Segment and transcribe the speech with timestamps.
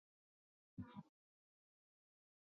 [0.03, 1.07] 新浪网简介